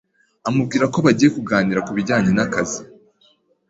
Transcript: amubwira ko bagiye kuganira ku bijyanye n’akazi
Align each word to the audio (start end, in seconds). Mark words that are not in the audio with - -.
amubwira 0.49 0.85
ko 0.93 0.97
bagiye 1.05 1.29
kuganira 1.37 1.83
ku 1.85 1.91
bijyanye 1.97 2.29
n’akazi 2.33 2.81